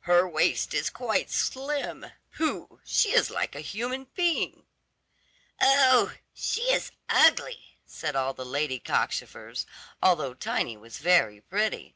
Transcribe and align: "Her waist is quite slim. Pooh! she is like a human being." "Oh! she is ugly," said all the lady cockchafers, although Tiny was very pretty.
"Her 0.00 0.28
waist 0.28 0.74
is 0.74 0.90
quite 0.90 1.30
slim. 1.30 2.06
Pooh! 2.36 2.80
she 2.84 3.10
is 3.14 3.30
like 3.30 3.54
a 3.54 3.60
human 3.60 4.08
being." 4.16 4.64
"Oh! 5.62 6.14
she 6.34 6.62
is 6.62 6.90
ugly," 7.08 7.76
said 7.86 8.16
all 8.16 8.34
the 8.34 8.44
lady 8.44 8.80
cockchafers, 8.80 9.64
although 10.02 10.34
Tiny 10.34 10.76
was 10.76 10.98
very 10.98 11.40
pretty. 11.40 11.94